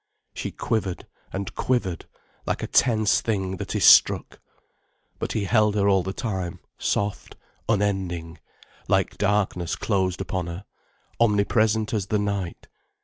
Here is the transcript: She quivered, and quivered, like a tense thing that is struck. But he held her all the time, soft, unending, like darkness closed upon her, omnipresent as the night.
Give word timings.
She 0.33 0.49
quivered, 0.49 1.05
and 1.31 1.53
quivered, 1.53 2.07
like 2.47 2.63
a 2.63 2.65
tense 2.65 3.21
thing 3.21 3.57
that 3.57 3.75
is 3.75 3.85
struck. 3.85 4.39
But 5.19 5.33
he 5.33 5.43
held 5.43 5.75
her 5.75 5.87
all 5.87 6.01
the 6.01 6.11
time, 6.11 6.59
soft, 6.79 7.35
unending, 7.69 8.39
like 8.87 9.19
darkness 9.19 9.75
closed 9.75 10.19
upon 10.19 10.47
her, 10.47 10.65
omnipresent 11.19 11.93
as 11.93 12.07
the 12.07 12.17
night. 12.17 12.67